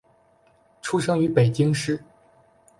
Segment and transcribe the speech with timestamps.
[0.81, 2.03] 出生于北京市。